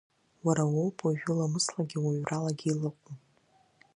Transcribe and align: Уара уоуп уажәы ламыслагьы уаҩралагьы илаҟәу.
Уара 0.45 0.63
уоуп 0.73 0.97
уажәы 1.03 1.33
ламыслагьы 1.37 1.99
уаҩралагьы 2.01 2.67
илаҟәу. 2.69 3.13